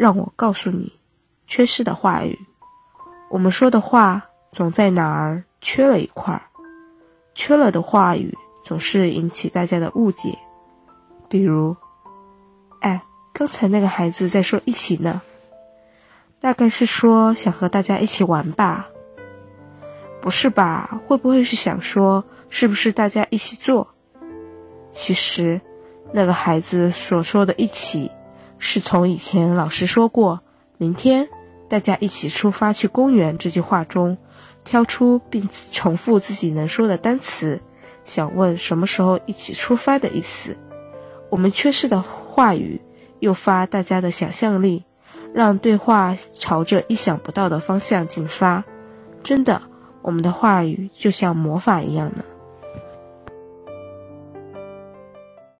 [0.00, 0.90] 让我告诉你，
[1.46, 2.38] 缺失的话语。
[3.28, 6.40] 我们说的话总在哪儿缺了一块儿，
[7.34, 8.34] 缺了的话语
[8.64, 10.38] 总是引起大家的误解。
[11.28, 11.76] 比如，
[12.80, 13.02] 哎，
[13.34, 15.20] 刚才那个孩子在说一起呢，
[16.40, 18.88] 大概是说想和大家一起玩吧？
[20.22, 20.98] 不是吧？
[21.06, 23.86] 会不会是想说是不是大家一起做？
[24.92, 25.60] 其实，
[26.10, 28.10] 那个孩子所说的一起。
[28.60, 30.40] 是从以前老师说过
[30.78, 31.28] “明天
[31.68, 34.16] 大家一起出发去公园”这句话中
[34.62, 37.60] 挑出并重复自己能说的单词，
[38.04, 40.56] 想问什么时候一起出发的意思。
[41.30, 42.80] 我们缺失的话语
[43.18, 44.84] 诱发大家的想象力，
[45.32, 48.62] 让对话朝着意想不到的方向进发。
[49.22, 49.62] 真的，
[50.02, 52.24] 我们的话语就像魔法一样呢。